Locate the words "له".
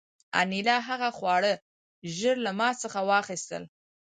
2.45-2.51